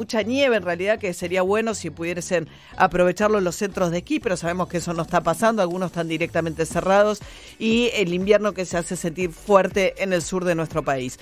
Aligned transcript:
mucha 0.00 0.22
nieve 0.22 0.56
en 0.56 0.62
realidad 0.62 0.98
que 0.98 1.12
sería 1.12 1.42
bueno 1.42 1.74
si 1.74 1.90
pudiesen 1.90 2.48
aprovecharlo 2.78 3.38
los 3.42 3.56
centros 3.56 3.90
de 3.90 3.98
esquí, 3.98 4.18
pero 4.18 4.34
sabemos 4.34 4.66
que 4.66 4.78
eso 4.78 4.94
no 4.94 5.02
está 5.02 5.20
pasando, 5.20 5.60
algunos 5.60 5.90
están 5.90 6.08
directamente 6.08 6.64
cerrados 6.64 7.20
y 7.58 7.90
el 7.92 8.14
invierno 8.14 8.54
que 8.54 8.64
se 8.64 8.78
hace 8.78 8.96
sentir 8.96 9.30
fuerte 9.30 10.02
en 10.02 10.14
el 10.14 10.22
sur 10.22 10.46
de 10.46 10.54
nuestro 10.54 10.82
país. 10.82 11.18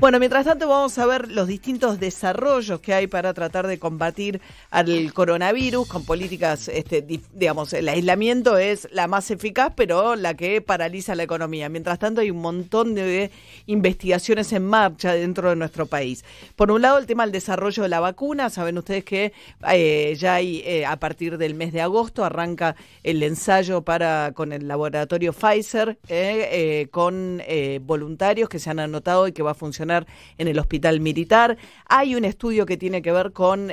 Bueno, 0.00 0.20
mientras 0.20 0.44
tanto 0.44 0.68
vamos 0.68 0.96
a 0.98 1.06
ver 1.06 1.28
los 1.28 1.48
distintos 1.48 1.98
desarrollos 1.98 2.78
que 2.78 2.94
hay 2.94 3.08
para 3.08 3.34
tratar 3.34 3.66
de 3.66 3.80
combatir 3.80 4.40
al 4.70 5.12
coronavirus 5.12 5.88
con 5.88 6.04
políticas, 6.04 6.68
este, 6.68 7.02
digamos, 7.02 7.72
el 7.72 7.88
aislamiento 7.88 8.58
es 8.58 8.86
la 8.92 9.08
más 9.08 9.28
eficaz, 9.32 9.72
pero 9.74 10.14
la 10.14 10.34
que 10.34 10.60
paraliza 10.60 11.16
la 11.16 11.24
economía. 11.24 11.68
Mientras 11.68 11.98
tanto 11.98 12.20
hay 12.20 12.30
un 12.30 12.40
montón 12.40 12.94
de 12.94 13.32
investigaciones 13.66 14.52
en 14.52 14.64
marcha 14.66 15.14
dentro 15.14 15.50
de 15.50 15.56
nuestro 15.56 15.86
país. 15.86 16.24
Por 16.54 16.70
un 16.70 16.80
lado, 16.80 16.98
el 16.98 17.06
tema 17.06 17.24
del 17.24 17.32
desarrollo 17.32 17.82
de 17.82 17.88
la 17.88 17.98
vacuna. 17.98 18.17
Saben 18.50 18.76
ustedes 18.78 19.04
que 19.04 19.32
eh, 19.70 20.16
ya 20.18 20.34
hay, 20.34 20.60
eh, 20.66 20.84
a 20.84 20.98
partir 20.98 21.38
del 21.38 21.54
mes 21.54 21.72
de 21.72 21.80
agosto, 21.80 22.24
arranca 22.24 22.74
el 23.04 23.22
ensayo 23.22 23.82
para 23.82 24.32
con 24.34 24.52
el 24.52 24.66
laboratorio 24.66 25.32
Pfizer, 25.32 25.98
eh, 26.08 26.88
con 26.90 27.40
voluntarios 27.82 28.48
que 28.48 28.58
se 28.58 28.70
han 28.70 28.80
anotado 28.80 29.28
y 29.28 29.32
que 29.32 29.44
va 29.44 29.52
a 29.52 29.54
funcionar 29.54 30.04
en 30.36 30.48
el 30.48 30.58
hospital 30.58 31.00
militar. 31.00 31.58
Hay 31.86 32.16
un 32.16 32.24
estudio 32.24 32.66
que 32.66 32.76
tiene 32.76 33.02
que 33.02 33.12
ver 33.12 33.32
con 33.32 33.70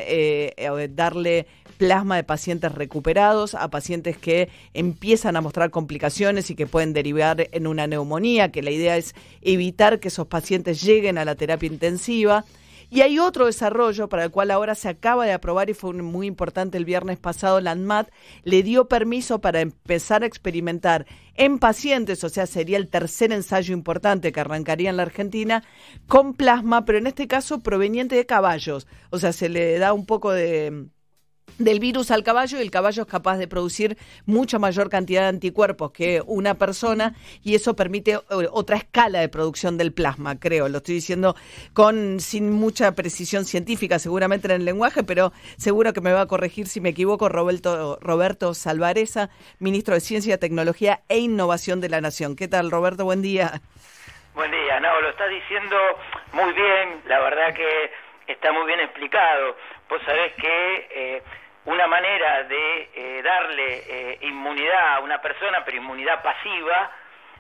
darle 0.92 1.48
plasma 1.78 2.16
de 2.16 2.24
pacientes 2.24 2.72
recuperados 2.72 3.56
a 3.56 3.70
pacientes 3.70 4.16
que 4.18 4.50
empiezan 4.74 5.36
a 5.38 5.42
mostrar 5.42 5.72
complicaciones 5.72 6.52
y 6.52 6.56
que 6.56 6.68
pueden 6.68 6.94
derivar 6.94 7.50
en 7.52 7.66
una 7.66 7.88
neumonía, 7.88 8.52
que 8.52 8.62
la 8.62 8.72
idea 8.72 8.96
es 8.96 9.16
evitar 9.42 10.00
que 10.00 10.10
esos 10.10 10.28
pacientes 10.28 10.84
lleguen 10.84 11.18
a 11.18 11.26
la 11.26 11.36
terapia 11.36 11.68
intensiva. 11.68 12.46
Y 12.90 13.02
hay 13.02 13.20
otro 13.20 13.46
desarrollo 13.46 14.10
para 14.10 14.26
el 14.26 14.32
cual 14.32 14.52
ahora 14.52 14.76
se 14.76 14.90
acaba 14.90 15.26
de 15.26 15.34
aprobar 15.34 15.70
y 15.70 15.74
fue 15.74 15.94
muy 15.94 16.28
importante 16.28 16.78
el 16.78 16.86
viernes 16.86 17.20
pasado, 17.20 17.60
la 17.62 17.72
ANMAT 17.72 18.10
le 18.44 18.64
dio 18.64 18.88
permiso 18.88 19.40
para 19.40 19.62
empezar 19.62 20.24
a 20.24 20.28
experimentar 20.28 21.06
en 21.36 21.60
pacientes, 21.60 22.24
o 22.24 22.30
sea, 22.30 22.46
sería 22.46 22.78
el 22.78 22.88
tercer 22.88 23.34
ensayo 23.34 23.74
importante 23.74 24.32
que 24.32 24.40
arrancaría 24.40 24.90
en 24.90 24.98
la 24.98 25.04
Argentina, 25.04 25.64
con 26.08 26.34
plasma, 26.34 26.86
pero 26.86 26.98
en 26.98 27.08
este 27.08 27.28
caso 27.28 27.62
proveniente 27.62 28.16
de 28.16 28.26
caballos. 28.26 28.88
O 29.10 29.20
sea, 29.20 29.34
se 29.34 29.50
le 29.50 29.78
da 29.78 29.94
un 29.94 30.06
poco 30.06 30.32
de 30.32 30.88
del 31.58 31.80
virus 31.80 32.12
al 32.12 32.24
caballo 32.24 32.58
y 32.58 32.62
el 32.62 32.72
caballo 32.72 33.04
es 33.04 33.08
capaz 33.08 33.38
de 33.38 33.48
producir 33.48 33.98
mucha 34.26 34.60
mayor 34.60 34.90
cantidad 34.90 35.22
de 35.22 35.28
anticuerpos 35.30 35.92
que 35.92 36.22
una 36.26 36.56
persona 36.56 37.14
y 37.44 37.56
eso 37.56 37.76
permite 37.76 38.14
eh, 38.14 38.20
otra 38.52 38.78
escala 38.78 39.20
de 39.20 39.30
producción 39.30 39.78
del 39.78 39.94
plasma, 39.94 40.40
creo. 40.40 40.68
Lo 40.68 40.78
estoy 40.80 40.96
diciendo 40.96 41.36
con 41.74 42.20
sin 42.20 42.52
mucha 42.52 42.94
precisión 42.94 43.46
científica 43.46 44.00
seguramente 44.00 44.48
en 44.48 44.54
el 44.54 44.66
lenguaje, 44.66 45.04
pero 45.04 45.32
seguro 45.58 45.94
que 45.94 46.02
me 46.02 46.14
va 46.14 46.22
a 46.22 46.28
corregir 46.28 46.68
si 46.68 46.82
me 46.82 46.90
equivoco 46.90 47.30
Roberto, 47.30 47.98
Roberto 48.02 48.54
Salvareza, 48.54 49.30
ministro 49.60 49.94
de 49.94 50.02
Ciencia, 50.02 50.40
Tecnología 50.40 51.02
e 51.10 51.20
Innovación 51.20 51.82
de 51.82 51.90
la 51.90 52.02
Nación. 52.02 52.36
¿Qué 52.36 52.48
tal, 52.48 52.72
Roberto? 52.72 53.06
Buen 53.06 53.22
día. 53.22 53.62
Buen 54.34 54.52
día, 54.52 54.80
no, 54.82 55.00
lo 55.00 55.10
estás 55.10 55.30
diciendo 55.30 55.78
muy 56.34 56.52
bien, 56.52 57.02
la 57.08 57.22
verdad 57.22 57.54
que 57.54 57.92
está 58.28 58.52
muy 58.52 58.66
bien 58.66 58.82
explicado. 58.82 59.56
Vos 59.90 60.02
sabés 60.06 60.34
que 60.34 60.88
eh, 60.92 61.24
una 61.66 61.88
manera 61.88 62.44
de 62.44 62.90
eh, 62.94 63.22
darle 63.24 63.84
eh, 63.88 64.18
inmunidad 64.22 64.96
a 64.96 65.00
una 65.00 65.22
persona, 65.22 65.64
pero 65.66 65.78
inmunidad 65.78 66.22
pasiva, 66.22 66.92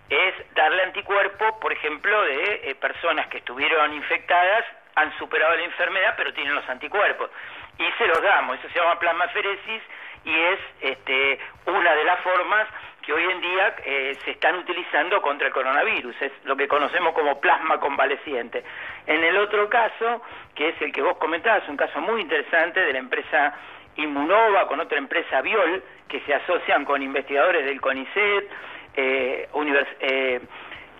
es 0.09 0.33
darle 0.53 0.83
anticuerpos, 0.83 1.53
por 1.61 1.73
ejemplo, 1.73 2.21
de 2.23 2.75
personas 2.79 3.27
que 3.27 3.37
estuvieron 3.37 3.93
infectadas, 3.93 4.65
han 4.95 5.15
superado 5.17 5.55
la 5.55 5.63
enfermedad, 5.63 6.13
pero 6.15 6.33
tienen 6.33 6.53
los 6.55 6.67
anticuerpos. 6.69 7.29
Y 7.77 7.91
se 7.97 8.07
los 8.07 8.21
damos, 8.21 8.59
eso 8.59 8.69
se 8.69 8.79
llama 8.79 8.99
plasmaferesis 8.99 9.81
y 10.23 10.39
es 10.39 10.59
este, 10.81 11.39
una 11.65 11.93
de 11.93 12.03
las 12.03 12.19
formas 12.21 12.67
que 13.01 13.13
hoy 13.13 13.23
en 13.23 13.41
día 13.41 13.75
eh, 13.85 14.17
se 14.25 14.31
están 14.31 14.55
utilizando 14.55 15.21
contra 15.21 15.47
el 15.47 15.53
coronavirus, 15.53 16.19
es 16.21 16.31
lo 16.45 16.55
que 16.55 16.67
conocemos 16.67 17.14
como 17.14 17.39
plasma 17.39 17.80
convaleciente. 17.80 18.64
En 19.05 19.23
el 19.23 19.37
otro 19.37 19.69
caso, 19.69 20.23
que 20.55 20.69
es 20.69 20.81
el 20.81 20.91
que 20.91 21.03
vos 21.03 21.17
comentabas, 21.17 21.67
un 21.69 21.77
caso 21.77 22.02
muy 22.02 22.21
interesante 22.21 22.80
de 22.80 22.93
la 22.93 22.99
empresa 22.99 23.53
Inmunova 23.98 24.67
con 24.67 24.80
otra 24.80 24.98
empresa 24.98 25.42
Biol, 25.42 25.83
que 26.08 26.20
se 26.22 26.33
asocian 26.33 26.86
con 26.86 27.02
investigadores 27.02 27.66
del 27.66 27.82
CONICET, 27.82 28.50
eh, 28.95 29.50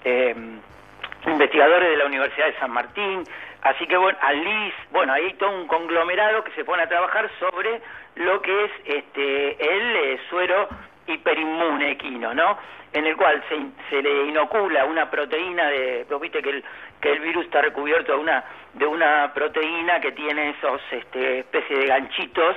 eh, 0.04 0.36
investigadores 1.28 1.90
de 1.90 1.98
la 1.98 2.06
Universidad 2.06 2.48
de 2.48 2.60
San 2.60 2.72
Martín, 2.72 3.24
así 3.62 3.88
que 3.88 3.98
bueno, 3.98 4.18
ALIS, 4.22 4.74
bueno, 4.92 5.14
hay 5.14 5.34
todo 5.34 5.52
un 5.52 5.68
conglomerado 5.68 6.44
que 6.44 6.52
se 6.52 6.64
pone 6.64 6.84
a 6.84 6.88
trabajar 6.88 7.30
sobre 7.40 7.82
lo 8.16 8.42
que 8.42 8.66
es 8.66 8.72
este 8.86 9.76
el 9.76 10.20
suero 10.30 10.68
hiperinmune 11.08 11.92
equino, 11.92 12.34
¿no? 12.34 12.58
En 12.94 13.06
el 13.06 13.18
cual 13.18 13.44
se, 13.50 13.58
se 13.90 14.02
le 14.02 14.26
inocula 14.28 14.86
una 14.86 15.10
proteína 15.10 15.70
de, 15.70 16.06
viste 16.22 16.42
que 16.42 16.50
el, 16.50 16.64
que 17.02 17.12
el 17.12 17.20
virus 17.20 17.46
está 17.46 17.62
recubierto 17.62 18.14
de 18.14 18.18
una, 18.20 18.44
de 18.74 18.86
una 18.86 19.34
proteína 19.34 20.00
que 20.00 20.14
tiene 20.14 20.52
esos 20.52 20.82
este, 20.92 21.40
especie 21.40 21.78
de 21.78 21.88
ganchitos 21.88 22.56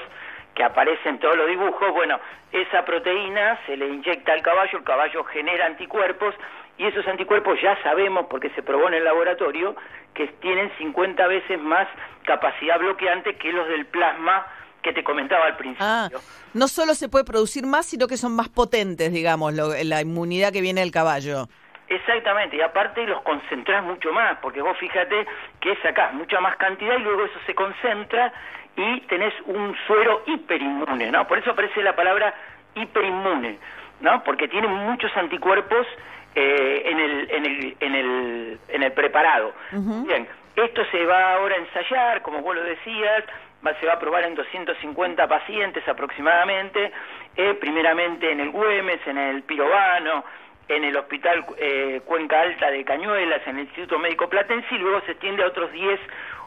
que 0.58 0.64
aparecen 0.64 1.14
en 1.14 1.20
todos 1.20 1.36
los 1.36 1.46
dibujos, 1.48 1.92
bueno, 1.92 2.18
esa 2.50 2.84
proteína 2.84 3.60
se 3.64 3.76
le 3.76 3.86
inyecta 3.86 4.32
al 4.32 4.42
caballo, 4.42 4.78
el 4.78 4.84
caballo 4.84 5.22
genera 5.22 5.66
anticuerpos 5.66 6.34
y 6.76 6.84
esos 6.84 7.06
anticuerpos 7.06 7.60
ya 7.62 7.80
sabemos, 7.84 8.26
porque 8.28 8.50
se 8.50 8.64
probó 8.64 8.88
en 8.88 8.94
el 8.94 9.04
laboratorio, 9.04 9.76
que 10.14 10.26
tienen 10.40 10.72
50 10.78 11.24
veces 11.28 11.60
más 11.60 11.86
capacidad 12.24 12.76
bloqueante 12.76 13.36
que 13.36 13.52
los 13.52 13.68
del 13.68 13.86
plasma 13.86 14.46
que 14.82 14.92
te 14.92 15.04
comentaba 15.04 15.46
al 15.46 15.56
principio. 15.56 15.86
Ah, 15.86 16.08
no 16.54 16.66
solo 16.66 16.94
se 16.94 17.08
puede 17.08 17.24
producir 17.24 17.64
más, 17.64 17.86
sino 17.86 18.08
que 18.08 18.16
son 18.16 18.34
más 18.34 18.48
potentes, 18.48 19.12
digamos, 19.12 19.54
la 19.54 20.00
inmunidad 20.00 20.52
que 20.52 20.60
viene 20.60 20.80
del 20.80 20.90
caballo. 20.90 21.46
Exactamente, 21.88 22.56
y 22.56 22.60
aparte 22.60 23.06
los 23.06 23.22
concentrás 23.22 23.84
mucho 23.84 24.12
más, 24.12 24.38
porque 24.42 24.60
vos 24.60 24.76
fíjate 24.78 25.24
que 25.60 25.76
sacás 25.82 26.12
mucha 26.14 26.40
más 26.40 26.56
cantidad 26.56 26.98
y 26.98 27.02
luego 27.02 27.24
eso 27.24 27.38
se 27.46 27.54
concentra 27.54 28.32
y 28.78 29.00
tenés 29.02 29.34
un 29.46 29.76
suero 29.86 30.22
hiperinmune, 30.26 31.10
¿no? 31.10 31.26
Por 31.26 31.38
eso 31.38 31.50
aparece 31.50 31.82
la 31.82 31.96
palabra 31.96 32.32
hiperinmune, 32.74 33.58
¿no? 34.00 34.22
Porque 34.22 34.46
tiene 34.46 34.68
muchos 34.68 35.14
anticuerpos 35.16 35.86
eh, 36.34 36.82
en, 36.86 36.98
el, 37.00 37.30
en, 37.30 37.46
el, 37.46 37.76
en, 37.80 37.94
el, 37.94 38.58
en 38.68 38.82
el 38.84 38.92
preparado. 38.92 39.52
Bien, 39.72 40.28
esto 40.54 40.84
se 40.92 41.04
va 41.04 41.34
ahora 41.34 41.56
a 41.56 41.58
ensayar, 41.58 42.22
como 42.22 42.40
vos 42.40 42.54
lo 42.54 42.62
decías, 42.62 43.24
se 43.80 43.86
va 43.86 43.94
a 43.94 43.98
probar 43.98 44.24
en 44.24 44.36
250 44.36 45.26
pacientes 45.26 45.86
aproximadamente, 45.88 46.92
eh, 47.36 47.54
primeramente 47.54 48.30
en 48.30 48.40
el 48.40 48.50
Güemes, 48.50 49.00
en 49.06 49.18
el 49.18 49.42
Pirobano, 49.42 50.24
en 50.68 50.84
el 50.84 50.96
Hospital 50.96 51.44
eh, 51.56 52.00
Cuenca 52.04 52.40
Alta 52.40 52.70
de 52.70 52.84
Cañuelas, 52.84 53.46
en 53.46 53.56
el 53.58 53.64
Instituto 53.64 53.98
Médico 53.98 54.28
Platense, 54.28 54.74
y 54.74 54.78
luego 54.78 55.00
se 55.02 55.12
extiende 55.12 55.42
a 55.42 55.46
otros 55.46 55.72
10 55.72 56.00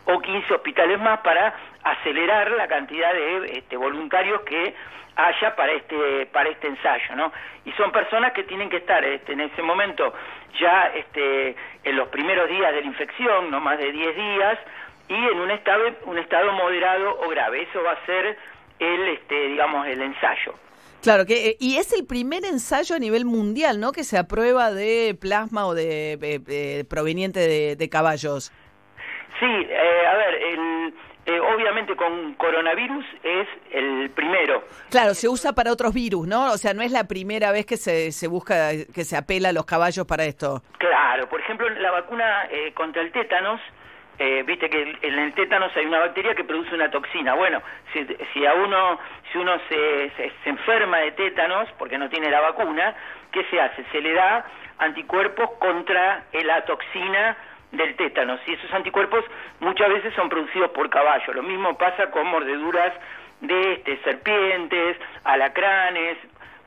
o 0.05 0.19
15 0.19 0.53
hospitales 0.53 0.99
más 0.99 1.19
para 1.21 1.53
acelerar 1.83 2.51
la 2.51 2.67
cantidad 2.67 3.13
de 3.13 3.57
este, 3.57 3.77
voluntarios 3.77 4.41
que 4.41 4.73
haya 5.15 5.55
para 5.55 5.73
este 5.73 6.25
para 6.27 6.49
este 6.49 6.67
ensayo, 6.67 7.15
¿no? 7.15 7.31
Y 7.65 7.71
son 7.73 7.91
personas 7.91 8.31
que 8.33 8.43
tienen 8.43 8.69
que 8.69 8.77
estar 8.77 9.03
este, 9.03 9.33
en 9.33 9.41
ese 9.41 9.61
momento 9.61 10.13
ya 10.59 10.91
este, 10.95 11.55
en 11.83 11.95
los 11.95 12.07
primeros 12.09 12.49
días 12.49 12.73
de 12.73 12.81
la 12.81 12.87
infección, 12.87 13.51
no 13.51 13.59
más 13.59 13.77
de 13.77 13.91
10 13.91 14.15
días, 14.15 14.59
y 15.09 15.15
en 15.15 15.39
un 15.39 15.51
estado 15.51 15.83
un 16.05 16.17
estado 16.17 16.51
moderado 16.53 17.19
o 17.21 17.29
grave. 17.29 17.63
Eso 17.63 17.83
va 17.83 17.91
a 17.91 18.05
ser 18.05 18.37
el 18.79 19.07
este 19.09 19.47
digamos 19.49 19.87
el 19.87 20.01
ensayo. 20.01 20.55
Claro, 21.01 21.25
que 21.25 21.49
eh, 21.49 21.57
y 21.59 21.77
es 21.77 21.93
el 21.93 22.05
primer 22.05 22.45
ensayo 22.45 22.95
a 22.95 22.99
nivel 22.99 23.25
mundial, 23.25 23.79
¿no? 23.79 23.91
Que 23.91 24.03
se 24.03 24.17
aprueba 24.17 24.71
de 24.71 25.17
plasma 25.19 25.65
o 25.65 25.73
de, 25.73 26.85
proveniente 26.89 27.39
de, 27.75 27.89
caballos. 27.89 28.51
Sí, 29.39 29.45
eh, 29.45 30.07
a 30.07 30.15
ver, 30.15 30.35
el, 30.35 30.93
eh, 31.25 31.39
obviamente 31.39 31.95
con 31.95 32.35
coronavirus 32.35 33.03
es 33.23 33.47
el 33.71 34.11
primero. 34.11 34.63
Claro, 34.91 35.15
se 35.15 35.27
usa 35.27 35.53
para 35.53 35.71
otros 35.71 35.91
virus, 35.93 36.27
¿no? 36.27 36.51
O 36.51 36.57
sea, 36.57 36.75
no 36.75 36.83
es 36.83 36.91
la 36.91 37.07
primera 37.07 37.51
vez 37.51 37.65
que 37.65 37.77
se, 37.77 38.11
se 38.11 38.27
busca, 38.27 38.69
que 38.93 39.03
se 39.03 39.17
apela 39.17 39.49
a 39.49 39.53
los 39.53 39.65
caballos 39.65 40.05
para 40.05 40.25
esto. 40.25 40.61
Claro, 40.77 41.27
por 41.27 41.41
ejemplo, 41.41 41.67
la 41.67 41.89
vacuna 41.89 42.47
contra 42.75 43.01
el 43.01 43.11
tétanos 43.11 43.59
eh, 44.19 44.43
viste 44.45 44.69
que 44.69 44.97
en 45.01 45.19
el 45.19 45.33
tétanos 45.33 45.75
hay 45.75 45.85
una 45.85 45.99
bacteria 45.99 46.35
que 46.35 46.43
produce 46.43 46.75
una 46.75 46.91
toxina. 46.91 47.33
Bueno, 47.33 47.61
si, 47.93 48.45
a 48.45 48.53
uno, 48.53 48.99
si 49.31 49.37
uno 49.37 49.59
se, 49.67 50.11
se, 50.15 50.49
enferma 50.49 50.97
de 50.97 51.11
tétanos 51.11 51.69
porque 51.77 51.97
no 51.97 52.09
tiene 52.09 52.29
la 52.29 52.41
vacuna, 52.41 52.95
¿qué 53.31 53.43
se 53.45 53.59
hace? 53.59 53.83
Se 53.91 54.01
le 54.01 54.13
da 54.13 54.45
anticuerpos 54.77 55.51
contra 55.59 56.23
la 56.33 56.65
toxina 56.65 57.37
del 57.71 57.95
tétanos 57.95 58.39
y 58.47 58.53
esos 58.53 58.71
anticuerpos 58.73 59.23
muchas 59.59 59.89
veces 59.89 60.13
son 60.13 60.29
producidos 60.29 60.71
por 60.71 60.89
caballo. 60.89 61.33
Lo 61.33 61.43
mismo 61.43 61.77
pasa 61.77 62.11
con 62.11 62.27
mordeduras 62.27 62.93
de 63.41 63.73
este, 63.73 63.97
serpientes, 64.03 64.97
alacranes. 65.23 66.17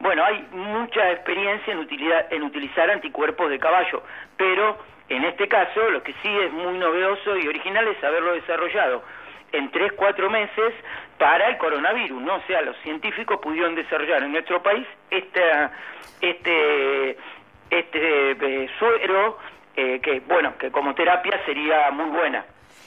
Bueno, 0.00 0.25
hay 0.25 0.46
mucha 0.52 1.12
experiencia 1.12 1.73
en, 1.73 1.79
utilidad, 1.79 2.32
en 2.32 2.43
utilizar 2.43 2.91
anticuerpos 2.91 3.49
de 3.50 3.58
caballo, 3.58 4.02
pero 4.37 4.76
en 5.09 5.25
este 5.25 5.49
caso, 5.49 5.91
lo 5.91 6.03
que 6.03 6.12
sí 6.23 6.29
es 6.29 6.53
muy 6.53 6.79
novedoso 6.79 7.37
y 7.37 7.47
original 7.47 7.87
es 7.89 8.03
haberlo 8.03 8.33
desarrollado 8.33 9.03
en 9.53 9.71
tres, 9.71 9.93
cuatro 9.93 10.31
meses 10.31 10.75
para 11.19 11.49
el 11.49 11.59
coronavirus, 11.59 12.21
¿no? 12.23 12.37
O 12.37 12.43
sea, 12.47 12.61
los 12.62 12.77
científicos 12.79 13.39
pudieron 13.41 13.75
desarrollar 13.75 14.23
en 14.23 14.33
nuestro 14.33 14.62
país 14.62 14.87
esta, 15.11 15.73
este, 16.21 17.17
este 17.71 18.31
eh, 18.33 18.71
suero 18.79 19.39
eh, 19.77 20.01
que, 20.01 20.21
bueno, 20.21 20.56
que 20.59 20.71
como 20.71 20.95
terapia 20.95 21.41
sería 21.45 21.91
muy 21.91 22.11
buena. 22.11 22.45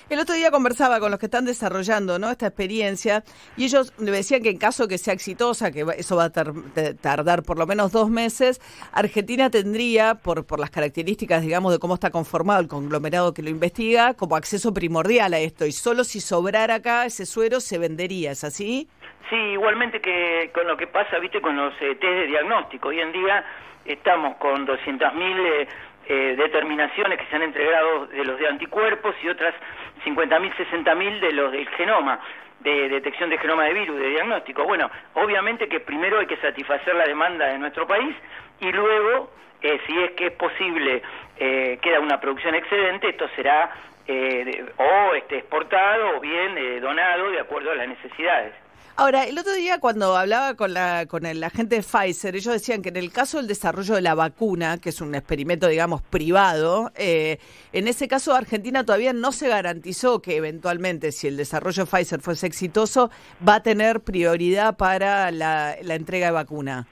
El 0.09 0.19
otro 0.19 0.35
día 0.35 0.51
conversaba 0.51 1.01
con 1.01 1.11
los 1.11 1.19
que 1.19 1.25
están 1.25 1.43
desarrollando 1.43 2.17
¿no? 2.17 2.31
esta 2.31 2.47
experiencia 2.47 3.23
y 3.57 3.65
ellos 3.65 3.93
me 3.99 4.11
decían 4.11 4.41
que 4.41 4.49
en 4.49 4.57
caso 4.57 4.87
que 4.87 4.97
sea 4.97 5.13
exitosa, 5.13 5.69
que 5.69 5.85
eso 5.97 6.15
va 6.15 6.25
a 6.25 6.31
tardar 6.31 7.43
por 7.43 7.57
lo 7.57 7.67
menos 7.67 7.91
dos 7.91 8.09
meses, 8.09 8.61
Argentina 8.93 9.49
tendría, 9.49 10.15
por, 10.15 10.47
por 10.47 10.61
las 10.61 10.69
características, 10.69 11.41
digamos, 11.41 11.73
de 11.73 11.79
cómo 11.79 11.95
está 11.95 12.09
conformado 12.09 12.61
el 12.61 12.69
conglomerado 12.69 13.33
que 13.33 13.43
lo 13.43 13.49
investiga, 13.49 14.13
como 14.13 14.37
acceso 14.37 14.73
primordial 14.73 15.33
a 15.33 15.39
esto. 15.39 15.65
Y 15.65 15.73
solo 15.73 16.05
si 16.05 16.21
sobrara 16.21 16.75
acá 16.75 17.05
ese 17.05 17.25
suero 17.25 17.59
se 17.59 17.77
vendería, 17.77 18.31
¿es 18.31 18.45
así? 18.45 18.87
Sí, 19.29 19.35
igualmente 19.35 19.99
que 19.99 20.51
con 20.53 20.67
lo 20.67 20.77
que 20.77 20.87
pasa, 20.87 21.19
viste, 21.19 21.41
con 21.41 21.57
los 21.57 21.73
eh, 21.81 21.95
test 21.95 22.01
de 22.01 22.27
diagnóstico. 22.27 22.87
Hoy 22.87 23.01
en 23.01 23.11
día 23.11 23.43
estamos 23.83 24.37
con 24.37 24.65
200.000 24.65 25.63
eh, 25.63 25.67
eh, 26.09 26.35
determinaciones 26.37 27.19
que 27.19 27.25
se 27.25 27.35
han 27.35 27.43
entregado 27.43 28.07
de 28.07 28.23
los 28.23 28.39
de 28.39 28.47
anticuerpos 28.47 29.15
y 29.21 29.29
otras 29.29 29.53
50.000, 30.05 30.55
60.000 30.55 31.19
de 31.19 31.31
los 31.33 31.51
del 31.51 31.67
genoma, 31.69 32.19
de 32.61 32.89
detección 32.89 33.29
de 33.29 33.37
genoma 33.37 33.65
de 33.65 33.73
virus, 33.73 33.99
de 33.99 34.09
diagnóstico. 34.09 34.63
Bueno, 34.63 34.89
obviamente 35.15 35.67
que 35.67 35.79
primero 35.79 36.19
hay 36.19 36.25
que 36.25 36.37
satisfacer 36.37 36.95
la 36.95 37.05
demanda 37.05 37.47
de 37.47 37.59
nuestro 37.59 37.85
país 37.85 38.15
y 38.59 38.71
luego, 38.71 39.31
eh, 39.61 39.79
si 39.85 39.99
es 40.01 40.11
que 40.11 40.27
es 40.27 40.33
posible, 40.33 41.01
eh, 41.37 41.77
queda 41.81 41.99
una 41.99 42.19
producción 42.19 42.55
excedente, 42.55 43.09
esto 43.09 43.27
será 43.35 43.69
eh, 44.07 44.65
o 44.77 45.13
este, 45.15 45.39
exportado 45.39 46.17
o 46.17 46.19
bien 46.19 46.81
donado 46.81 47.31
de 47.31 47.39
acuerdo 47.39 47.71
a 47.71 47.75
las 47.75 47.87
necesidades. 47.87 48.53
Ahora, 48.99 49.25
el 49.25 49.37
otro 49.37 49.53
día 49.53 49.79
cuando 49.79 50.17
hablaba 50.17 50.55
con 50.55 50.73
la 50.73 51.05
con 51.07 51.27
el 51.27 51.43
agente 51.43 51.75
de 51.75 51.83
Pfizer, 51.83 52.35
ellos 52.35 52.51
decían 52.51 52.81
que 52.81 52.89
en 52.89 52.95
el 52.95 53.13
caso 53.13 53.37
del 53.37 53.47
desarrollo 53.47 53.93
de 53.93 54.01
la 54.01 54.15
vacuna, 54.15 54.79
que 54.81 54.89
es 54.89 55.01
un 55.01 55.13
experimento, 55.13 55.67
digamos, 55.67 56.01
privado, 56.01 56.89
eh, 56.97 57.37
en 57.73 57.87
ese 57.87 58.07
caso 58.07 58.33
Argentina 58.33 58.83
todavía 58.83 59.13
no 59.13 59.31
se 59.31 59.49
garantizó 59.49 60.19
que 60.19 60.35
eventualmente, 60.37 61.11
si 61.11 61.27
el 61.27 61.37
desarrollo 61.37 61.85
de 61.85 61.91
Pfizer 61.91 62.21
fuese 62.21 62.47
exitoso, 62.47 63.11
va 63.47 63.57
a 63.57 63.61
tener 63.61 63.99
prioridad 63.99 64.75
para 64.77 65.29
la, 65.29 65.75
entrega 65.79 66.25
de 66.25 66.33
vacuna. 66.33 66.87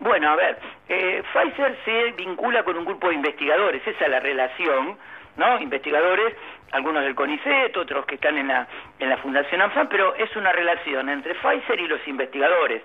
Bueno, 0.00 0.28
a 0.28 0.36
ver, 0.36 0.58
eh, 0.90 1.22
Pfizer 1.32 1.74
se 1.86 2.12
vincula 2.22 2.64
con 2.64 2.76
un 2.76 2.84
grupo 2.84 3.08
de 3.08 3.14
investigadores, 3.14 3.80
esa 3.86 4.04
es 4.04 4.10
la 4.10 4.20
relación 4.20 4.98
¿no? 5.36 5.60
Investigadores, 5.60 6.34
algunos 6.72 7.02
del 7.04 7.14
CONICET, 7.14 7.76
otros 7.76 8.06
que 8.06 8.16
están 8.16 8.36
en 8.38 8.48
la, 8.48 8.66
en 8.98 9.08
la 9.08 9.16
Fundación 9.18 9.62
ANFAM, 9.62 9.88
pero 9.88 10.14
es 10.16 10.34
una 10.36 10.52
relación 10.52 11.08
entre 11.08 11.34
Pfizer 11.34 11.80
y 11.80 11.86
los 11.86 12.06
investigadores. 12.08 12.82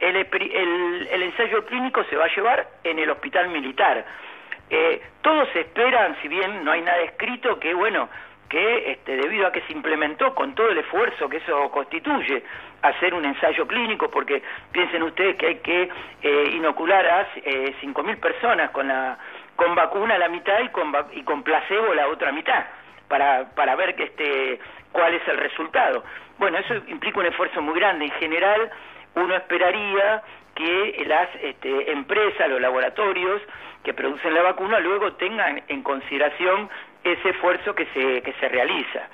El, 0.00 0.16
ensayo 1.22 1.64
clínico 1.64 2.02
se 2.04 2.16
va 2.16 2.24
a 2.24 2.34
llevar 2.34 2.66
en 2.82 2.98
el 2.98 3.10
hospital 3.10 3.48
militar. 3.48 4.04
Eh, 4.68 5.00
todos 5.22 5.48
esperan, 5.54 6.16
si 6.20 6.28
bien 6.28 6.64
no 6.64 6.72
hay 6.72 6.82
nada 6.82 6.98
escrito, 7.02 7.58
que 7.60 7.72
bueno, 7.72 8.08
que 8.48 8.92
este, 8.92 9.16
debido 9.16 9.46
a 9.46 9.52
que 9.52 9.62
se 9.62 9.72
implementó 9.72 10.34
con 10.34 10.54
todo 10.54 10.68
el 10.70 10.78
esfuerzo 10.78 11.28
que 11.28 11.38
eso 11.38 11.70
constituye 11.70 12.42
hacer 12.82 13.14
un 13.14 13.24
ensayo 13.24 13.66
clínico, 13.66 14.10
porque 14.10 14.42
piensen 14.72 15.04
ustedes 15.04 15.36
que 15.36 15.46
hay 15.46 15.56
que 15.56 15.88
eh, 16.22 16.50
inocular 16.52 17.06
a 17.06 17.28
eh, 17.36 17.74
5.000 17.80 18.18
personas 18.18 18.70
con 18.70 18.88
la 18.88 19.18
con 19.54 19.74
vacuna 19.74 20.18
la 20.18 20.28
mitad 20.28 20.58
y 21.12 21.22
con 21.22 21.42
placebo 21.42 21.94
la 21.94 22.08
otra 22.08 22.32
mitad, 22.32 22.64
para, 23.12 23.44
para 23.54 23.76
ver 23.76 23.94
que 23.94 24.04
este, 24.04 24.58
cuál 24.90 25.12
es 25.12 25.28
el 25.28 25.36
resultado. 25.36 26.02
Bueno, 26.38 26.56
eso 26.56 26.76
implica 26.88 27.20
un 27.20 27.26
esfuerzo 27.26 27.60
muy 27.60 27.78
grande. 27.78 28.06
En 28.06 28.10
general, 28.12 28.70
uno 29.16 29.36
esperaría 29.36 30.22
que 30.54 31.04
las 31.06 31.28
este, 31.42 31.92
empresas, 31.92 32.48
los 32.48 32.58
laboratorios 32.58 33.42
que 33.84 33.92
producen 33.92 34.32
la 34.32 34.40
vacuna 34.40 34.80
luego 34.80 35.12
tengan 35.16 35.62
en 35.68 35.82
consideración 35.82 36.70
ese 37.04 37.28
esfuerzo 37.28 37.74
que 37.74 37.84
se, 37.92 38.22
que 38.22 38.32
se 38.40 38.48
realiza. 38.48 39.06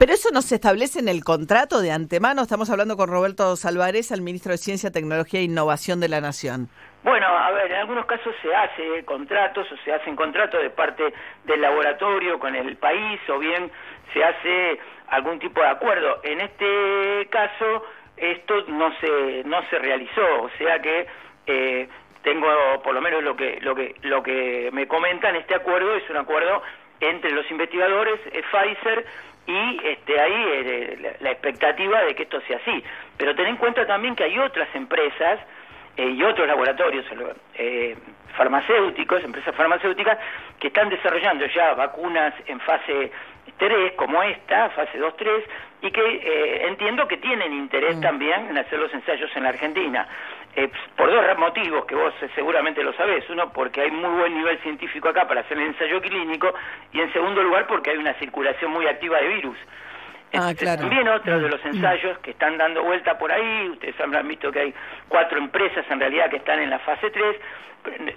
Pero 0.00 0.14
eso 0.14 0.30
no 0.32 0.40
se 0.40 0.54
establece 0.54 0.98
en 0.98 1.10
el 1.10 1.22
contrato 1.24 1.82
de 1.82 1.92
antemano. 1.92 2.40
Estamos 2.40 2.70
hablando 2.70 2.96
con 2.96 3.10
Roberto 3.10 3.54
Salvarez, 3.54 4.10
el 4.12 4.22
ministro 4.22 4.52
de 4.52 4.56
Ciencia, 4.56 4.90
Tecnología 4.90 5.40
e 5.40 5.42
Innovación 5.42 6.00
de 6.00 6.08
la 6.08 6.22
Nación. 6.22 6.70
Bueno, 7.02 7.26
a 7.26 7.50
ver, 7.50 7.70
en 7.70 7.80
algunos 7.80 8.06
casos 8.06 8.34
se 8.40 8.48
hace 8.54 9.04
contratos 9.04 9.70
o 9.70 9.76
se 9.84 9.92
hacen 9.92 10.16
contratos 10.16 10.62
de 10.62 10.70
parte 10.70 11.12
del 11.44 11.60
laboratorio 11.60 12.38
con 12.38 12.54
el 12.54 12.78
país 12.78 13.20
o 13.28 13.38
bien 13.38 13.70
se 14.14 14.24
hace 14.24 14.80
algún 15.08 15.38
tipo 15.38 15.60
de 15.60 15.68
acuerdo. 15.68 16.20
En 16.22 16.40
este 16.40 17.28
caso 17.28 17.84
esto 18.16 18.54
no 18.68 18.90
se 19.00 19.44
no 19.44 19.60
se 19.68 19.78
realizó, 19.78 20.44
o 20.44 20.50
sea 20.56 20.80
que 20.80 21.08
eh, 21.46 21.88
tengo 22.22 22.48
por 22.82 22.94
lo 22.94 23.02
menos 23.02 23.22
lo 23.22 23.36
que 23.36 23.58
lo 23.60 23.74
que 23.74 23.96
lo 24.00 24.22
que 24.22 24.70
me 24.72 24.88
comentan 24.88 25.36
este 25.36 25.54
acuerdo 25.54 25.94
es 25.94 26.08
un 26.08 26.16
acuerdo 26.16 26.62
entre 27.00 27.30
los 27.32 27.50
investigadores 27.50 28.20
eh, 28.32 28.42
Pfizer 28.50 29.06
y 29.46 29.80
este, 29.84 30.20
ahí 30.20 30.44
eh, 30.52 31.16
la, 31.20 31.30
expectativa 31.32 32.02
de 32.02 32.14
que 32.14 32.24
esto 32.24 32.40
sea 32.42 32.58
así. 32.58 32.84
Pero 33.16 33.34
ten 33.34 33.46
en 33.46 33.56
cuenta 33.56 33.86
también 33.86 34.14
que 34.14 34.24
hay 34.24 34.38
otras 34.38 34.68
empresas 34.74 35.40
eh, 35.96 36.08
y 36.08 36.22
otros 36.22 36.46
laboratorios 36.46 37.04
eh, 37.54 37.96
farmacéuticos, 38.36 39.24
empresas 39.24 39.54
farmacéuticas, 39.54 40.18
que 40.58 40.68
están 40.68 40.88
desarrollando 40.88 41.46
ya 41.46 41.74
vacunas 41.74 42.34
en 42.46 42.60
fase 42.60 43.10
3, 43.56 43.92
como 43.94 44.22
esta, 44.22 44.70
fase 44.70 44.98
2-3, 45.00 45.42
y 45.82 45.90
que 45.90 46.66
entiendo 46.68 47.08
que 47.08 47.16
tienen 47.16 47.52
interés 47.52 47.96
mm. 47.96 48.00
también 48.00 48.48
en 48.50 48.58
hacer 48.58 48.78
los 48.78 48.92
ensayos 48.94 49.30
en 49.34 49.42
la 49.42 49.48
Argentina. 49.48 50.06
Por 50.96 51.10
dos 51.10 51.38
motivos 51.38 51.84
que 51.86 51.94
vos 51.94 52.12
seguramente 52.34 52.82
lo 52.82 52.92
sabés. 52.94 53.28
Uno, 53.30 53.52
porque 53.52 53.82
hay 53.82 53.90
muy 53.90 54.10
buen 54.10 54.34
nivel 54.34 54.58
científico 54.58 55.08
acá 55.08 55.26
para 55.26 55.42
hacer 55.42 55.58
el 55.58 55.68
ensayo 55.68 56.00
clínico, 56.00 56.52
y 56.92 57.00
en 57.00 57.12
segundo 57.12 57.42
lugar, 57.42 57.66
porque 57.66 57.90
hay 57.90 57.98
una 57.98 58.14
circulación 58.14 58.70
muy 58.72 58.86
activa 58.86 59.18
de 59.18 59.28
virus. 59.28 59.56
Ah, 60.32 60.52
claro. 60.56 60.82
También 60.82 61.08
otro 61.08 61.40
de 61.40 61.48
los 61.48 61.64
ensayos 61.64 62.18
que 62.18 62.30
están 62.30 62.56
dando 62.56 62.82
vuelta 62.84 63.18
por 63.18 63.32
ahí, 63.32 63.68
ustedes 63.70 63.98
habrán 64.00 64.28
visto 64.28 64.52
que 64.52 64.60
hay 64.60 64.74
cuatro 65.08 65.38
empresas 65.38 65.84
en 65.90 65.98
realidad 65.98 66.30
que 66.30 66.36
están 66.36 66.60
en 66.60 66.70
la 66.70 66.78
fase 66.78 67.10
3, 67.10 67.36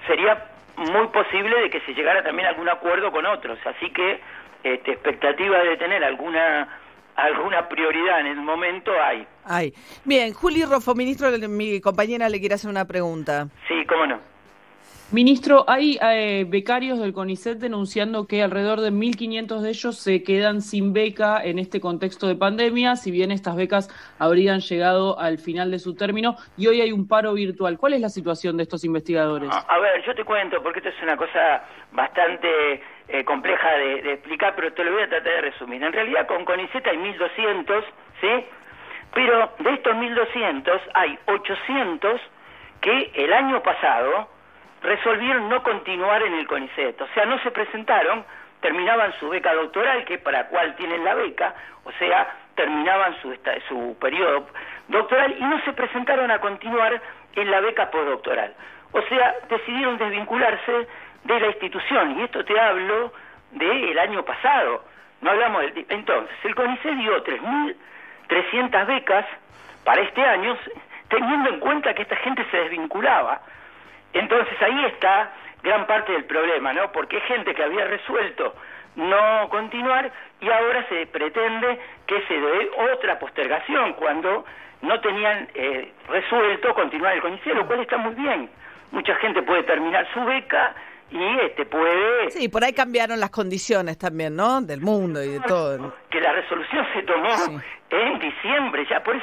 sería 0.06 0.45
muy 0.77 1.07
posible 1.07 1.62
de 1.62 1.69
que 1.69 1.80
se 1.81 1.94
llegara 1.94 2.24
también 2.24 2.47
a 2.47 2.51
algún 2.51 2.69
acuerdo 2.69 3.12
con 3.12 3.25
otros, 3.25 3.57
así 3.65 3.89
que 3.89 4.19
este, 4.63 4.91
expectativa 4.91 5.59
de 5.59 5.77
tener 5.77 6.03
alguna 6.03 6.68
alguna 7.15 7.68
prioridad 7.68 8.21
en 8.21 8.27
el 8.27 8.42
momento 8.42 8.92
hay. 9.01 9.27
Hay. 9.45 9.74
Bien, 10.04 10.33
Juli 10.33 10.65
Rofo, 10.65 10.95
ministro, 10.95 11.30
mi 11.49 11.80
compañera 11.81 12.30
le 12.30 12.40
quiere 12.40 12.56
hacer 12.56 12.69
una 12.69 12.85
pregunta. 12.85 13.47
Sí, 13.68 13.85
cómo 13.88 14.06
no. 14.07 14.33
Ministro, 15.14 15.64
hay 15.68 15.99
eh, 16.02 16.44
becarios 16.47 16.97
del 16.97 17.14
CONICET 17.14 17.59
denunciando 17.59 18.26
que 18.26 18.42
alrededor 18.42 18.81
de 18.81 18.92
1.500 18.92 19.59
de 19.59 19.69
ellos 19.69 19.99
se 19.99 20.23
quedan 20.23 20.61
sin 20.61 20.92
beca 20.92 21.40
en 21.44 21.59
este 21.59 21.80
contexto 21.80 22.28
de 22.28 22.35
pandemia, 22.35 22.95
si 22.95 23.11
bien 23.11 23.30
estas 23.30 23.56
becas 23.56 23.90
habrían 24.18 24.61
llegado 24.61 25.19
al 25.19 25.38
final 25.38 25.69
de 25.69 25.78
su 25.78 25.94
término 25.94 26.35
y 26.57 26.66
hoy 26.66 26.81
hay 26.81 26.92
un 26.92 27.07
paro 27.07 27.33
virtual. 27.33 27.78
¿Cuál 27.78 27.94
es 27.94 28.02
la 28.02 28.09
situación 28.09 28.57
de 28.57 28.64
estos 28.64 28.83
investigadores? 28.85 29.52
A, 29.52 29.78
ver, 29.78 30.04
yo 30.04 30.16
te 30.16 30.23
cuento, 30.23 30.64
porque 30.64 30.80
esto 30.80 30.90
es 30.90 31.04
una 31.04 31.16
cosa 31.16 31.64
bastante 31.92 32.81
eh, 33.07 33.24
compleja 33.26 33.69
de, 33.72 34.14
explicar, 34.14 34.54
pero 34.56 34.74
te 34.74 34.83
lo 34.83 34.94
voy 34.94 35.04
a 35.04 35.10
tratar 35.10 35.33
de 35.33 35.42
resumir. 35.42 35.83
En 35.83 35.94
realidad 35.94 36.26
con 36.28 36.45
CONICET 36.45 36.86
hay 36.88 36.98
1.200, 36.98 37.83
¿sí? 38.22 38.45
Pero 39.14 39.54
de 39.60 39.74
estos 39.74 39.95
1.200 39.95 40.81
hay 40.94 41.19
800 41.26 42.22
que 42.81 43.12
el 43.16 43.33
año 43.33 43.62
pasado 43.62 44.30
resolvieron 44.81 45.50
no 45.50 45.64
continuar 45.64 46.24
en 46.24 46.33
el 46.33 46.48
CONICET, 46.48 47.02
o 47.02 47.07
sea, 47.14 47.26
no 47.26 47.40
se 47.40 47.52
presentaron, 47.52 48.26
terminaban 48.62 49.14
su 49.19 49.30
beca 49.30 49.54
doctoral, 49.54 50.04
que 50.06 50.18
para 50.18 50.48
cual 50.48 50.76
tienen 50.76 51.04
la 51.04 51.14
beca, 51.14 51.54
o 51.86 51.92
sea, 51.94 52.28
terminaban 52.56 53.16
su, 53.22 53.36
su 53.68 53.98
periodo 54.00 54.48
doctoral 54.88 55.36
y 55.38 55.44
no 55.44 55.60
se 55.64 55.74
presentaron 55.74 56.31
a 56.31 56.40
continuar 56.40 57.02
en 57.36 57.52
la 57.52 57.60
beca 57.62 57.90
postdoctoral. 57.92 58.54
O 58.92 59.02
sea, 59.04 59.36
decidieron 59.50 59.98
desvincularse 59.98 60.88
de 61.23 61.39
la 61.39 61.47
institución, 61.47 62.19
y 62.19 62.23
esto 62.23 62.44
te 62.44 62.59
hablo 62.59 63.13
del 63.51 63.97
año 63.99 64.23
pasado, 64.23 64.83
no 65.21 65.31
hablamos 65.31 65.61
del... 65.61 65.85
Entonces, 65.89 66.35
el 66.44 66.56
CONICET 66.56 66.94
dio 66.95 67.23
3.300 67.23 68.85
becas 68.87 69.25
para 69.83 70.01
este 70.01 70.21
año, 70.21 70.57
teniendo 71.07 71.49
en 71.49 71.59
cuenta 71.59 71.94
que 71.94 72.03
esta 72.03 72.15
gente 72.18 72.45
se 72.51 72.57
desvinculaba. 72.57 73.42
Entonces 74.13 74.61
ahí 74.61 74.85
está 74.85 75.31
gran 75.63 75.87
parte 75.87 76.11
del 76.11 76.25
problema, 76.25 76.73
¿no? 76.73 76.92
Porque 76.92 77.18
hay 77.18 77.21
gente 77.23 77.53
que 77.53 77.63
había 77.63 77.85
resuelto 77.85 78.53
no 78.95 79.49
continuar 79.49 80.11
y 80.39 80.49
ahora 80.49 80.85
se 80.87 81.07
pretende 81.07 81.80
que 82.06 82.21
se 82.27 82.39
dé 82.39 82.69
otra 82.94 83.18
postergación 83.18 83.94
cuando 83.94 84.45
no 84.81 84.99
tenían 84.99 85.47
eh, 85.56 85.92
resuelto 86.09 86.75
continuar 86.75 87.15
el 87.15 87.21
CONICET, 87.21 87.56
lo 87.56 87.65
cual 87.65 87.80
está 87.80 87.97
muy 87.97 88.13
bien. 88.13 88.49
Mucha 88.92 89.15
gente 89.15 89.42
puede 89.42 89.63
terminar 89.63 90.06
su 90.13 90.23
beca 90.25 90.75
y 91.14 91.40
este 91.46 91.66
puede... 91.66 92.32
Sí, 92.32 92.50
por 92.50 92.64
ahí 92.64 92.74
cambiaron 92.74 93.20
las 93.20 93.30
condiciones 93.30 93.98
también, 93.98 94.36
¿no? 94.36 94.62
Del 94.62 94.82
mundo 94.82 95.24
y 95.24 95.30
de 95.30 95.40
todo. 95.42 95.94
Que 96.10 96.20
la 96.20 96.34
resolución 96.34 96.86
se 96.94 97.04
tomó 97.04 97.62
en 97.92 98.20
diciembre, 98.20 98.86
ya 98.90 99.04
por 99.04 99.16
eso 99.16 99.22